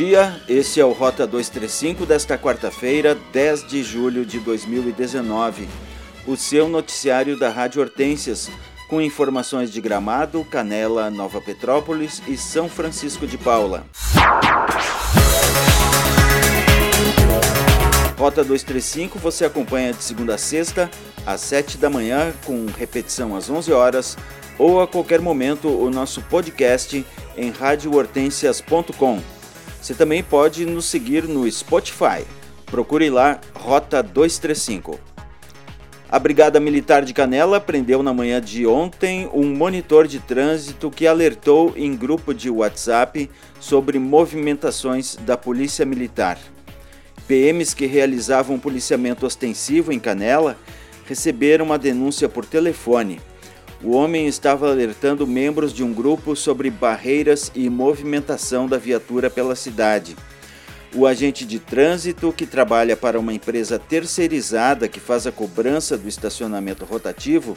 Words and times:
Dia, 0.00 0.40
esse 0.48 0.80
é 0.80 0.84
o 0.84 0.92
Rota 0.92 1.26
235 1.26 2.06
desta 2.06 2.38
quarta-feira, 2.38 3.18
10 3.34 3.68
de 3.68 3.82
julho 3.82 4.24
de 4.24 4.40
2019. 4.40 5.68
O 6.26 6.38
seu 6.38 6.70
noticiário 6.70 7.38
da 7.38 7.50
Rádio 7.50 7.82
Hortências, 7.82 8.50
com 8.88 8.98
informações 9.02 9.70
de 9.70 9.78
Gramado, 9.78 10.42
Canela, 10.42 11.10
Nova 11.10 11.38
Petrópolis 11.38 12.22
e 12.26 12.34
São 12.38 12.66
Francisco 12.66 13.26
de 13.26 13.36
Paula. 13.36 13.84
Rota 18.16 18.42
235 18.42 19.18
você 19.18 19.44
acompanha 19.44 19.92
de 19.92 20.02
segunda 20.02 20.36
a 20.36 20.38
sexta, 20.38 20.90
às 21.26 21.42
7 21.42 21.76
da 21.76 21.90
manhã, 21.90 22.32
com 22.46 22.64
repetição 22.78 23.36
às 23.36 23.50
11 23.50 23.70
horas, 23.70 24.16
ou 24.58 24.80
a 24.80 24.88
qualquer 24.88 25.20
momento 25.20 25.68
o 25.68 25.90
nosso 25.90 26.22
podcast 26.22 27.04
em 27.36 27.50
radiohortensias.com. 27.50 29.39
Você 29.80 29.94
também 29.94 30.22
pode 30.22 30.66
nos 30.66 30.84
seguir 30.84 31.24
no 31.24 31.50
Spotify. 31.50 32.24
Procure 32.66 33.08
lá 33.08 33.40
Rota 33.54 34.02
235. 34.02 35.00
A 36.12 36.18
Brigada 36.18 36.58
Militar 36.58 37.04
de 37.04 37.14
Canela 37.14 37.60
prendeu 37.60 38.02
na 38.02 38.12
manhã 38.12 38.40
de 38.40 38.66
ontem 38.66 39.30
um 39.32 39.54
monitor 39.54 40.06
de 40.06 40.18
trânsito 40.18 40.90
que 40.90 41.06
alertou 41.06 41.72
em 41.76 41.96
grupo 41.96 42.34
de 42.34 42.50
WhatsApp 42.50 43.30
sobre 43.60 43.98
movimentações 43.98 45.16
da 45.16 45.36
Polícia 45.36 45.86
Militar. 45.86 46.36
PMs 47.28 47.74
que 47.74 47.86
realizavam 47.86 48.58
policiamento 48.58 49.24
ostensivo 49.24 49.92
em 49.92 50.00
Canela 50.00 50.58
receberam 51.06 51.64
uma 51.64 51.78
denúncia 51.78 52.28
por 52.28 52.44
telefone. 52.44 53.20
O 53.82 53.92
homem 53.92 54.26
estava 54.26 54.70
alertando 54.70 55.26
membros 55.26 55.72
de 55.72 55.82
um 55.82 55.90
grupo 55.90 56.36
sobre 56.36 56.68
barreiras 56.68 57.50
e 57.54 57.70
movimentação 57.70 58.68
da 58.68 58.76
viatura 58.76 59.30
pela 59.30 59.56
cidade. 59.56 60.14
O 60.94 61.06
agente 61.06 61.46
de 61.46 61.58
trânsito, 61.58 62.30
que 62.30 62.44
trabalha 62.44 62.94
para 62.94 63.18
uma 63.18 63.32
empresa 63.32 63.78
terceirizada 63.78 64.86
que 64.86 65.00
faz 65.00 65.26
a 65.26 65.32
cobrança 65.32 65.96
do 65.96 66.06
estacionamento 66.08 66.84
rotativo, 66.84 67.56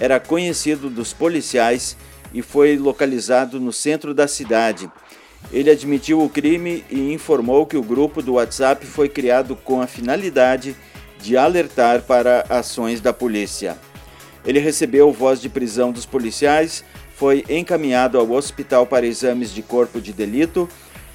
era 0.00 0.18
conhecido 0.18 0.90
dos 0.90 1.12
policiais 1.12 1.96
e 2.34 2.42
foi 2.42 2.76
localizado 2.76 3.60
no 3.60 3.72
centro 3.72 4.12
da 4.12 4.26
cidade. 4.26 4.90
Ele 5.52 5.70
admitiu 5.70 6.22
o 6.22 6.28
crime 6.28 6.84
e 6.90 7.12
informou 7.12 7.66
que 7.66 7.76
o 7.76 7.82
grupo 7.82 8.20
do 8.20 8.32
WhatsApp 8.32 8.84
foi 8.84 9.08
criado 9.08 9.54
com 9.54 9.80
a 9.80 9.86
finalidade 9.86 10.74
de 11.20 11.36
alertar 11.36 12.02
para 12.02 12.44
ações 12.48 13.00
da 13.00 13.12
polícia. 13.12 13.78
Ele 14.44 14.58
recebeu 14.58 15.12
voz 15.12 15.40
de 15.40 15.48
prisão 15.48 15.92
dos 15.92 16.06
policiais, 16.06 16.84
foi 17.14 17.44
encaminhado 17.48 18.18
ao 18.18 18.30
hospital 18.32 18.86
para 18.86 19.06
exames 19.06 19.52
de 19.52 19.62
corpo 19.62 20.00
de 20.00 20.12
delito 20.12 20.68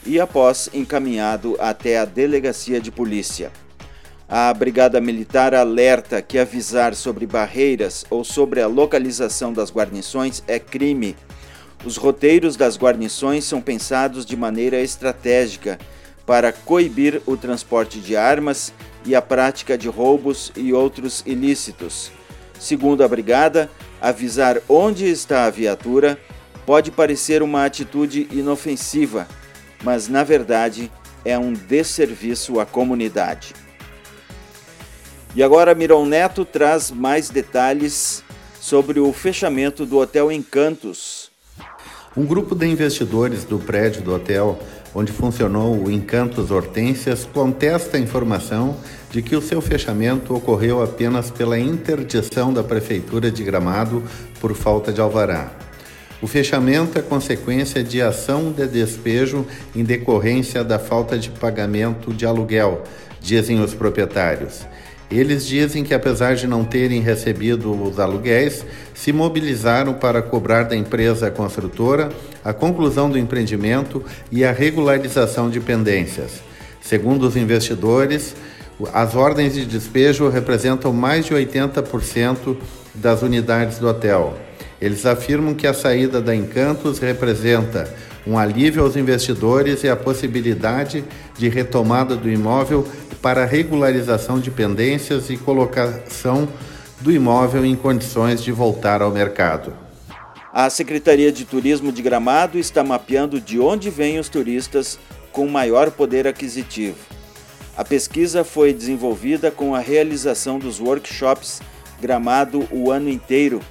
e, 0.05 0.19
após, 0.19 0.69
encaminhado 0.73 1.55
até 1.59 1.97
a 1.97 2.05
delegacia 2.05 2.79
de 2.79 2.91
polícia. 2.91 3.51
A 4.29 4.53
Brigada 4.53 4.99
Militar 4.99 5.53
alerta 5.53 6.21
que 6.21 6.37
avisar 6.37 6.93
sobre 6.95 7.25
barreiras 7.25 8.05
ou 8.09 8.23
sobre 8.23 8.61
a 8.61 8.67
localização 8.67 9.53
das 9.53 9.71
guarnições 9.71 10.43
é 10.47 10.59
crime 10.59 11.15
os 11.85 11.95
roteiros 11.95 12.55
das 12.55 12.77
guarnições 12.77 13.45
são 13.45 13.61
pensados 13.61 14.25
de 14.25 14.35
maneira 14.35 14.79
estratégica 14.81 15.79
para 16.25 16.51
coibir 16.51 17.21
o 17.25 17.37
transporte 17.37 17.99
de 17.99 18.15
armas 18.15 18.73
e 19.05 19.15
a 19.15 19.21
prática 19.21 19.77
de 19.77 19.87
roubos 19.87 20.51
e 20.55 20.73
outros 20.73 21.23
ilícitos. 21.25 22.11
Segundo 22.59 23.03
a 23.03 23.07
brigada, 23.07 23.69
avisar 24.01 24.61
onde 24.67 25.05
está 25.05 25.45
a 25.45 25.49
viatura 25.49 26.17
pode 26.65 26.91
parecer 26.91 27.41
uma 27.41 27.65
atitude 27.65 28.27
inofensiva, 28.31 29.27
mas 29.83 30.07
na 30.07 30.23
verdade 30.23 30.91
é 31.23 31.37
um 31.37 31.53
desserviço 31.53 32.59
à 32.59 32.65
comunidade. 32.65 33.53
E 35.35 35.43
agora 35.43 35.75
Miron 35.75 36.05
Neto 36.05 36.43
traz 36.43 36.91
mais 36.91 37.29
detalhes 37.29 38.23
sobre 38.59 38.99
o 38.99 39.13
fechamento 39.13 39.85
do 39.85 39.97
Hotel 39.97 40.31
Encantos, 40.31 41.31
um 42.17 42.25
grupo 42.25 42.55
de 42.55 42.65
investidores 42.65 43.45
do 43.45 43.59
prédio 43.59 44.01
do 44.01 44.11
hotel 44.11 44.57
onde 44.97 45.11
funcionou 45.11 45.79
o 45.79 45.91
Encantos 45.91 46.49
Hortências 46.49 47.23
contesta 47.23 47.97
a 47.97 47.99
informação 47.99 48.75
de 49.11 49.21
que 49.21 49.35
o 49.35 49.41
seu 49.43 49.61
fechamento 49.61 50.33
ocorreu 50.33 50.81
apenas 50.81 51.29
pela 51.29 51.59
interdição 51.59 52.51
da 52.51 52.63
Prefeitura 52.63 53.29
de 53.29 53.43
Gramado 53.43 54.01
por 54.41 54.55
falta 54.55 54.91
de 54.91 54.99
alvará. 54.99 55.51
O 56.19 56.25
fechamento 56.25 56.97
é 56.97 57.03
consequência 57.03 57.83
de 57.83 58.01
ação 58.01 58.51
de 58.51 58.65
despejo 58.65 59.45
em 59.75 59.83
decorrência 59.83 60.63
da 60.63 60.79
falta 60.79 61.15
de 61.15 61.29
pagamento 61.29 62.11
de 62.11 62.25
aluguel, 62.25 62.81
dizem 63.21 63.61
os 63.61 63.75
proprietários. 63.75 64.65
Eles 65.09 65.47
dizem 65.47 65.83
que, 65.83 65.93
apesar 65.93 66.35
de 66.35 66.47
não 66.47 66.65
terem 66.65 67.01
recebido 67.01 67.71
os 67.71 67.97
aluguéis, 67.97 68.65
se 68.93 69.13
mobilizaram 69.13 69.93
para 69.93 70.21
cobrar 70.21 70.63
da 70.63 70.75
empresa 70.75 71.31
construtora 71.31 72.09
a 72.43 72.51
conclusão 72.51 73.09
do 73.09 73.17
empreendimento 73.17 74.03
e 74.31 74.43
a 74.43 74.51
regularização 74.51 75.49
de 75.49 75.61
pendências. 75.61 76.41
Segundo 76.81 77.27
os 77.27 77.37
investidores, 77.37 78.35
as 78.93 79.15
ordens 79.15 79.53
de 79.53 79.65
despejo 79.65 80.29
representam 80.29 80.91
mais 80.91 81.25
de 81.25 81.33
80% 81.33 82.57
das 82.93 83.21
unidades 83.21 83.79
do 83.79 83.87
hotel. 83.87 84.37
Eles 84.79 85.05
afirmam 85.05 85.53
que 85.55 85.65
a 85.65 85.73
saída 85.73 86.21
da 86.21 86.35
Encantos 86.35 86.99
representa 86.99 87.91
um 88.27 88.37
alívio 88.37 88.83
aos 88.83 88.97
investidores 88.97 89.83
e 89.83 89.89
a 89.89 89.95
possibilidade 89.95 91.03
de 91.37 91.47
retomada 91.47 92.15
do 92.15 92.29
imóvel 92.29 92.85
para 93.21 93.45
regularização 93.45 94.39
de 94.39 94.51
pendências 94.51 95.29
e 95.29 95.37
colocação 95.37 96.47
do 96.99 97.11
imóvel 97.11 97.65
em 97.65 97.75
condições 97.75 98.43
de 98.43 98.51
voltar 98.51 99.01
ao 99.01 99.11
mercado. 99.11 99.73
A 100.51 100.69
Secretaria 100.69 101.31
de 101.31 101.45
Turismo 101.45 101.91
de 101.91 102.01
Gramado 102.01 102.57
está 102.57 102.83
mapeando 102.83 103.39
de 103.39 103.59
onde 103.59 103.89
vêm 103.89 104.19
os 104.19 104.27
turistas 104.27 104.99
com 105.31 105.47
maior 105.47 105.91
poder 105.91 106.27
aquisitivo. 106.27 106.97
A 107.77 107.85
pesquisa 107.85 108.43
foi 108.43 108.73
desenvolvida 108.73 109.51
com 109.51 109.75
a 109.75 109.79
realização 109.79 110.57
dos 110.57 110.79
workshops 110.79 111.61
Gramado 112.01 112.67
o 112.71 112.91
ano 112.91 113.09
inteiro, 113.09 113.61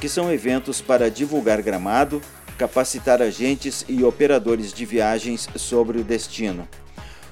que 0.00 0.08
são 0.08 0.32
eventos 0.32 0.80
para 0.80 1.10
divulgar 1.10 1.62
Gramado, 1.62 2.20
capacitar 2.58 3.20
agentes 3.20 3.84
e 3.88 4.04
operadores 4.04 4.72
de 4.72 4.84
viagens 4.84 5.48
sobre 5.56 5.98
o 5.98 6.04
destino. 6.04 6.68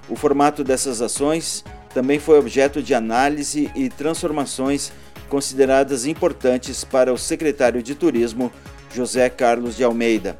O 0.08 0.16
formato 0.16 0.64
dessas 0.64 1.00
ações 1.00 1.64
também 1.94 2.18
foi 2.18 2.38
objeto 2.38 2.82
de 2.82 2.94
análise 2.94 3.70
e 3.74 3.88
transformações 3.88 4.92
consideradas 5.28 6.06
importantes 6.06 6.84
para 6.84 7.12
o 7.12 7.18
secretário 7.18 7.82
de 7.82 7.94
Turismo, 7.94 8.52
José 8.94 9.30
Carlos 9.30 9.76
de 9.76 9.84
Almeida, 9.84 10.36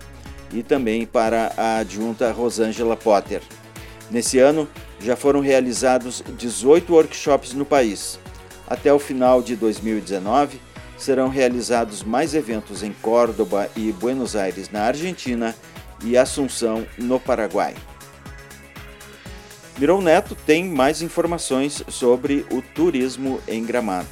e 0.53 0.63
também 0.63 1.07
para 1.07 1.53
a 1.57 1.79
adjunta 1.79 2.31
Rosângela 2.31 2.97
Potter. 2.97 3.41
Nesse 4.11 4.39
ano, 4.39 4.69
já 5.01 5.17
foram 5.17 5.41
realizados 5.41 6.23
18 6.37 6.93
workshops 6.93 7.55
no 7.55 7.65
país. 7.65 8.19
Até 8.67 8.93
o 8.93 8.99
final 8.99 9.43
de 9.43 9.57
2019, 9.57 10.61
serão 11.03 11.29
realizados 11.29 12.03
mais 12.03 12.35
eventos 12.35 12.83
em 12.83 12.93
Córdoba 13.03 13.69
e 13.77 13.93
Buenos 13.93 14.37
Aires, 14.37 14.71
na 14.71 14.83
Argentina, 14.83 15.55
e 16.05 16.17
Assunção, 16.17 16.87
no 16.99 17.19
Paraguai. 17.19 17.75
Mirou 19.79 20.03
Neto 20.03 20.37
tem 20.47 20.69
mais 20.69 21.03
informações 21.03 21.83
sobre 21.89 22.45
o 22.53 22.61
turismo 22.61 23.41
em 23.49 23.65
Gramado. 23.65 24.07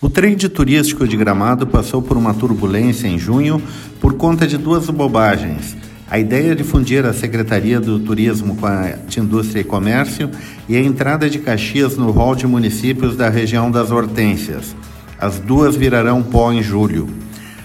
O 0.00 0.10
trade 0.10 0.48
turístico 0.48 1.08
de 1.08 1.16
Gramado 1.16 1.66
passou 1.66 2.02
por 2.02 2.16
uma 2.16 2.34
turbulência 2.34 3.08
em 3.08 3.18
junho 3.18 3.62
por 4.00 4.14
conta 4.14 4.46
de 4.46 4.58
duas 4.58 4.88
bobagens. 4.90 5.74
A 6.10 6.18
ideia 6.18 6.54
de 6.54 6.62
fundir 6.62 7.06
a 7.06 7.14
Secretaria 7.14 7.80
do 7.80 7.98
Turismo 7.98 8.54
com 8.56 8.66
a 8.66 8.90
de 9.08 9.18
Indústria 9.18 9.62
e 9.62 9.64
Comércio 9.64 10.30
e 10.68 10.76
a 10.76 10.80
entrada 10.80 11.30
de 11.30 11.38
Caxias 11.38 11.96
no 11.96 12.10
rol 12.10 12.34
de 12.34 12.46
municípios 12.46 13.16
da 13.16 13.30
região 13.30 13.70
das 13.70 13.90
Hortências. 13.90 14.76
As 15.24 15.38
duas 15.38 15.74
virarão 15.74 16.22
pó 16.22 16.52
em 16.52 16.62
julho. 16.62 17.08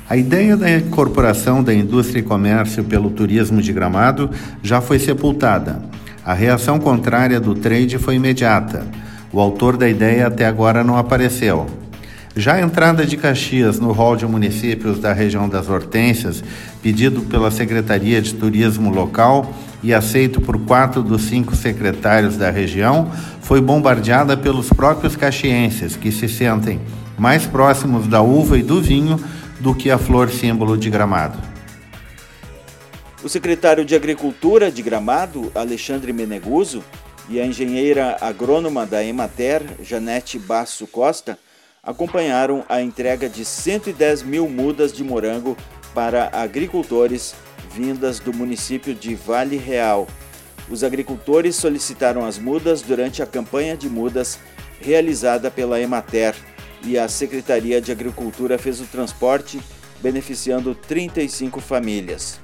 A 0.09 0.15
ideia 0.15 0.55
da 0.55 0.71
incorporação 0.71 1.61
da 1.61 1.73
indústria 1.73 2.21
e 2.21 2.23
comércio 2.23 2.85
pelo 2.85 3.09
turismo 3.09 3.61
de 3.61 3.73
Gramado 3.73 4.29
já 4.63 4.79
foi 4.79 4.97
sepultada. 4.97 5.81
A 6.23 6.33
reação 6.33 6.79
contrária 6.79 7.37
do 7.37 7.53
trade 7.53 7.97
foi 7.97 8.15
imediata. 8.15 8.87
O 9.29 9.41
autor 9.41 9.75
da 9.75 9.89
ideia 9.89 10.27
até 10.27 10.45
agora 10.45 10.85
não 10.85 10.95
apareceu. 10.95 11.67
Já 12.33 12.53
a 12.53 12.61
entrada 12.61 13.05
de 13.05 13.17
Caxias 13.17 13.77
no 13.77 13.91
rol 13.91 14.15
de 14.15 14.25
municípios 14.25 14.97
da 14.97 15.11
região 15.11 15.49
das 15.49 15.67
Hortências, 15.67 16.41
pedido 16.81 17.23
pela 17.23 17.51
Secretaria 17.51 18.21
de 18.21 18.35
Turismo 18.35 18.89
local 18.89 19.53
e 19.83 19.93
aceito 19.93 20.39
por 20.39 20.57
quatro 20.61 21.03
dos 21.03 21.23
cinco 21.23 21.57
secretários 21.57 22.37
da 22.37 22.49
região, 22.49 23.11
foi 23.41 23.59
bombardeada 23.59 24.37
pelos 24.37 24.69
próprios 24.69 25.17
caxienses, 25.17 25.97
que 25.97 26.09
se 26.09 26.29
sentem 26.29 26.79
mais 27.19 27.45
próximos 27.45 28.07
da 28.07 28.21
uva 28.21 28.57
e 28.57 28.63
do 28.63 28.81
vinho 28.81 29.19
do 29.59 29.75
que 29.75 29.91
a 29.91 29.97
flor 29.97 30.29
símbolo 30.29 30.77
de 30.77 30.89
Gramado. 30.89 31.37
O 33.21 33.27
secretário 33.27 33.83
de 33.83 33.93
Agricultura 33.93 34.71
de 34.71 34.81
Gramado, 34.81 35.51
Alexandre 35.53 36.13
Meneguso, 36.13 36.81
e 37.27 37.39
a 37.39 37.45
engenheira 37.45 38.17
agrônoma 38.21 38.85
da 38.85 39.03
Emater, 39.03 39.61
Janete 39.83 40.39
Basso 40.39 40.87
Costa, 40.87 41.37
acompanharam 41.83 42.63
a 42.67 42.81
entrega 42.81 43.27
de 43.27 43.43
110 43.43 44.23
mil 44.23 44.47
mudas 44.47 44.91
de 44.93 45.03
morango 45.03 45.55
para 45.93 46.29
agricultores 46.33 47.35
vindas 47.73 48.19
do 48.19 48.33
município 48.33 48.95
de 48.95 49.13
Vale 49.13 49.57
Real. 49.57 50.07
Os 50.69 50.83
agricultores 50.83 51.55
solicitaram 51.55 52.25
as 52.25 52.39
mudas 52.39 52.81
durante 52.81 53.21
a 53.21 53.27
campanha 53.27 53.75
de 53.75 53.89
mudas 53.89 54.39
realizada 54.79 55.51
pela 55.51 55.79
Emater 55.79 56.35
e 56.83 56.97
a 56.97 57.07
Secretaria 57.07 57.81
de 57.81 57.91
Agricultura 57.91 58.57
fez 58.57 58.79
o 58.79 58.85
transporte, 58.85 59.59
beneficiando 60.01 60.73
35 60.73 61.59
famílias. 61.59 62.39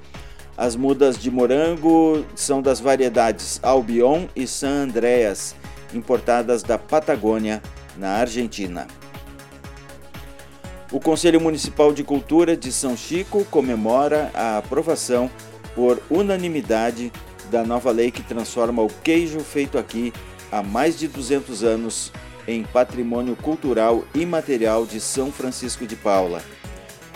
As 0.58 0.76
mudas 0.76 1.18
de 1.18 1.30
morango 1.30 2.26
são 2.36 2.62
das 2.62 2.80
variedades 2.80 3.60
Albion 3.62 4.28
e 4.36 4.48
San 4.48 4.84
Andreas, 4.84 5.56
importadas 5.94 6.64
da 6.64 6.78
Patagônia, 6.78 7.62
na 7.98 8.12
Argentina. 8.12 8.88
O 10.92 11.00
Conselho 11.00 11.42
Municipal 11.42 11.94
de 11.94 12.04
Cultura 12.04 12.56
de 12.56 12.72
São 12.72 12.96
Chico 12.96 13.44
comemora 13.46 14.32
a 14.34 14.58
aprovação 14.58 15.30
por 15.74 16.02
unanimidade 16.10 17.12
da 17.52 17.64
nova 17.64 17.92
lei 17.92 18.12
que 18.12 18.24
transforma 18.24 18.82
o 18.82 18.88
queijo 19.04 19.40
feito 19.40 19.78
aqui 19.78 20.14
há 20.52 20.64
mais 20.64 20.98
de 20.98 21.08
200 21.08 21.64
anos 21.64 22.12
em 22.48 22.64
patrimônio 22.64 23.36
cultural 23.36 24.06
imaterial 24.14 24.86
de 24.86 25.00
São 25.00 25.32
Francisco 25.32 25.86
de 25.86 25.96
Paula. 25.96 26.42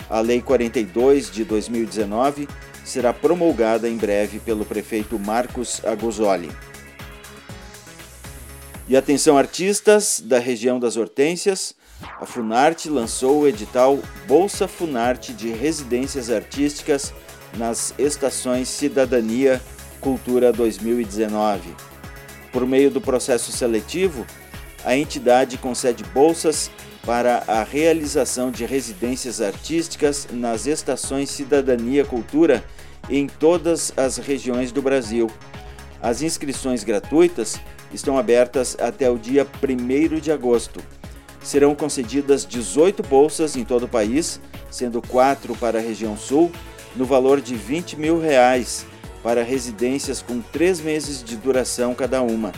A 0.08 0.20
Lei 0.20 0.42
42 0.42 1.30
de 1.30 1.44
2019 1.44 2.48
será 2.84 3.12
promulgada 3.12 3.88
em 3.88 3.96
breve 3.96 4.40
pelo 4.40 4.64
prefeito 4.64 5.18
Marcos 5.18 5.80
Agosoli. 5.84 6.50
E 8.88 8.96
atenção 8.96 9.38
artistas 9.38 10.20
da 10.20 10.40
região 10.40 10.80
das 10.80 10.96
Hortênsias, 10.96 11.74
a 12.20 12.26
Funarte 12.26 12.88
lançou 12.88 13.42
o 13.42 13.46
edital 13.48 14.00
Bolsa 14.26 14.66
Funarte 14.66 15.32
de 15.32 15.50
Residências 15.50 16.28
Artísticas 16.28 17.12
nas 17.56 17.94
estações 17.98 18.68
Cidadania 18.68 19.60
Cultura 20.00 20.52
2019. 20.52 21.74
Por 22.50 22.66
meio 22.66 22.90
do 22.90 23.00
processo 23.00 23.52
seletivo, 23.52 24.26
a 24.84 24.96
entidade 24.96 25.58
concede 25.58 26.04
bolsas 26.04 26.70
para 27.04 27.42
a 27.46 27.62
realização 27.62 28.50
de 28.50 28.64
residências 28.64 29.40
artísticas 29.40 30.28
nas 30.30 30.66
estações 30.66 31.30
Cidadania 31.30 32.04
Cultura 32.04 32.64
em 33.08 33.26
todas 33.26 33.92
as 33.96 34.16
regiões 34.16 34.70
do 34.70 34.82
Brasil. 34.82 35.30
As 36.02 36.22
inscrições 36.22 36.84
gratuitas 36.84 37.60
estão 37.92 38.16
abertas 38.16 38.76
até 38.80 39.10
o 39.10 39.18
dia 39.18 39.46
1 39.62 40.20
de 40.20 40.30
agosto. 40.30 40.80
Serão 41.42 41.74
concedidas 41.74 42.46
18 42.46 43.02
bolsas 43.02 43.56
em 43.56 43.64
todo 43.64 43.84
o 43.84 43.88
país, 43.88 44.40
sendo 44.70 45.02
4 45.02 45.54
para 45.56 45.78
a 45.78 45.82
região 45.82 46.16
sul, 46.16 46.50
no 46.94 47.04
valor 47.04 47.40
de 47.40 47.54
20 47.54 47.96
mil 47.96 48.20
reais, 48.20 48.86
para 49.22 49.42
residências 49.42 50.22
com 50.22 50.40
três 50.40 50.80
meses 50.80 51.22
de 51.22 51.36
duração 51.36 51.94
cada 51.94 52.22
uma. 52.22 52.52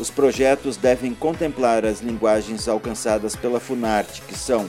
Os 0.00 0.08
projetos 0.08 0.78
devem 0.78 1.14
contemplar 1.14 1.84
as 1.84 2.00
linguagens 2.00 2.66
alcançadas 2.66 3.36
pela 3.36 3.60
Funarte, 3.60 4.22
que 4.22 4.34
são 4.34 4.66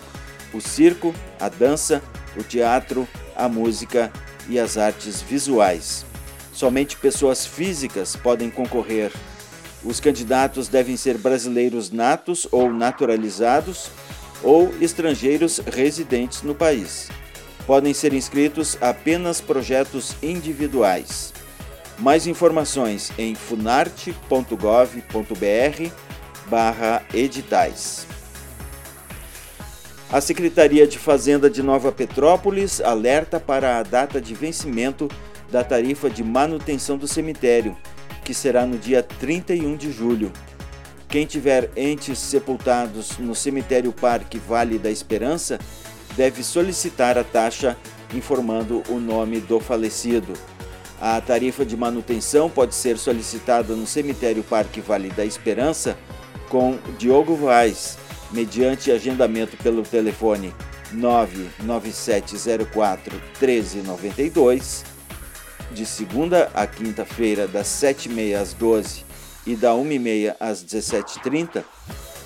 o 0.53 0.59
circo, 0.59 1.15
a 1.39 1.47
dança, 1.47 2.03
o 2.37 2.43
teatro, 2.43 3.07
a 3.33 3.47
música 3.47 4.11
e 4.49 4.59
as 4.59 4.77
artes 4.77 5.21
visuais. 5.21 6.05
Somente 6.51 6.97
pessoas 6.97 7.45
físicas 7.45 8.13
podem 8.13 8.49
concorrer. 8.49 9.09
Os 9.85 10.01
candidatos 10.01 10.67
devem 10.67 10.97
ser 10.97 11.17
brasileiros 11.17 11.91
natos 11.91 12.45
ou 12.51 12.69
naturalizados 12.69 13.89
ou 14.43 14.69
estrangeiros 14.81 15.59
residentes 15.59 16.41
no 16.41 16.53
país. 16.53 17.07
Podem 17.65 17.93
ser 17.93 18.13
inscritos 18.13 18.77
apenas 18.81 19.39
projetos 19.39 20.13
individuais. 20.21 21.31
Mais 22.01 22.25
informações 22.25 23.11
em 23.15 23.35
funarte.gov.br 23.35 25.91
barra 26.47 27.03
editais. 27.13 28.07
A 30.11 30.19
Secretaria 30.19 30.87
de 30.87 30.97
Fazenda 30.97 31.47
de 31.47 31.61
Nova 31.61 31.91
Petrópolis 31.91 32.81
alerta 32.81 33.39
para 33.39 33.77
a 33.77 33.83
data 33.83 34.19
de 34.19 34.33
vencimento 34.33 35.07
da 35.51 35.63
tarifa 35.63 36.09
de 36.09 36.23
manutenção 36.23 36.97
do 36.97 37.07
cemitério, 37.07 37.77
que 38.25 38.33
será 38.33 38.65
no 38.65 38.79
dia 38.79 39.03
31 39.03 39.77
de 39.77 39.91
julho. 39.91 40.33
Quem 41.07 41.27
tiver 41.27 41.69
entes 41.75 42.17
sepultados 42.17 43.19
no 43.19 43.35
cemitério 43.35 43.93
Parque 43.93 44.39
Vale 44.39 44.79
da 44.79 44.89
Esperança 44.89 45.59
deve 46.17 46.43
solicitar 46.43 47.19
a 47.19 47.23
taxa 47.23 47.77
informando 48.11 48.81
o 48.89 48.99
nome 48.99 49.39
do 49.39 49.59
falecido. 49.59 50.33
A 51.01 51.19
tarifa 51.19 51.65
de 51.65 51.75
manutenção 51.75 52.47
pode 52.47 52.75
ser 52.75 52.95
solicitada 52.95 53.75
no 53.75 53.87
Cemitério 53.87 54.43
Parque 54.43 54.79
Vale 54.79 55.09
da 55.09 55.25
Esperança 55.25 55.97
com 56.47 56.77
Diogo 56.99 57.35
Vaz, 57.35 57.97
mediante 58.31 58.91
agendamento 58.91 59.57
pelo 59.57 59.81
telefone 59.81 60.53
99704 60.91 63.19
1392, 63.39 64.85
de 65.71 65.87
segunda 65.87 66.51
a 66.53 66.67
quinta-feira, 66.67 67.47
das 67.47 67.65
7h30 67.65 68.39
às 68.39 68.53
12 68.53 69.03
e 69.47 69.55
da 69.55 69.71
1h30 69.71 70.35
às 70.39 70.63
17h30, 70.63 71.63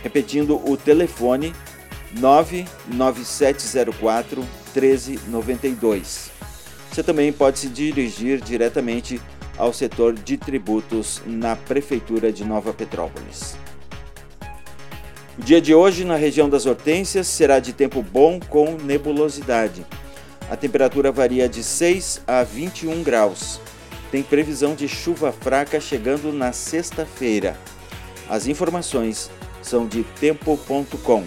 repetindo 0.03 0.61
o 0.69 0.77
telefone 0.77 1.55
99704 2.19 4.45
1392. 4.75 6.31
Você 6.91 7.03
também 7.03 7.33
pode 7.33 7.59
se 7.59 7.69
dirigir 7.69 8.41
diretamente 8.41 9.21
ao 9.57 9.73
setor 9.73 10.15
de 10.15 10.37
tributos 10.37 11.23
na 11.27 11.57
Prefeitura 11.57 12.33
de 12.33 12.45
Nova 12.45 12.73
Petrópolis. 12.73 13.57
O 15.39 15.43
dia 15.43 15.61
de 15.61 15.75
hoje 15.75 16.05
na 16.05 16.17
região 16.17 16.51
das 16.51 16.67
Hortênsias 16.67 17.27
será 17.27 17.59
de 17.59 17.73
tempo 17.73 18.03
bom 18.03 18.39
com 18.39 18.77
nebulosidade. 18.77 19.87
A 20.51 20.57
temperatura 20.57 21.11
varia 21.11 21.49
de 21.49 21.63
6 21.63 22.23
a 22.27 22.43
21 22.43 23.03
graus. 23.03 23.59
Tem 24.11 24.23
previsão 24.23 24.75
de 24.75 24.87
chuva 24.87 25.33
fraca 25.33 25.81
chegando 25.81 26.31
na 26.31 26.53
sexta-feira. 26.53 27.57
As 28.29 28.47
informações 28.47 29.31
são 29.63 29.87
de 29.87 30.03
tempo.com. 30.03 31.25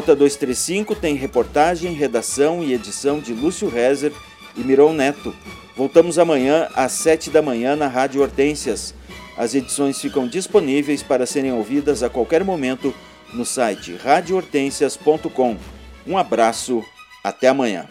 Rota 0.00 0.16
235 0.16 0.94
tem 0.94 1.14
reportagem, 1.14 1.92
redação 1.92 2.64
e 2.64 2.72
edição 2.72 3.20
de 3.20 3.34
Lúcio 3.34 3.68
Rezer 3.68 4.14
e 4.56 4.60
Miron 4.60 4.94
Neto. 4.94 5.36
Voltamos 5.76 6.18
amanhã 6.18 6.70
às 6.74 6.92
7 6.92 7.28
da 7.28 7.42
manhã 7.42 7.76
na 7.76 7.86
Rádio 7.86 8.22
Hortências. 8.22 8.94
As 9.36 9.54
edições 9.54 10.00
ficam 10.00 10.26
disponíveis 10.26 11.02
para 11.02 11.26
serem 11.26 11.52
ouvidas 11.52 12.02
a 12.02 12.08
qualquer 12.08 12.42
momento 12.42 12.94
no 13.34 13.44
site 13.44 13.94
radiohortensias.com. 14.02 15.58
Um 16.06 16.16
abraço, 16.16 16.82
até 17.22 17.48
amanhã. 17.48 17.86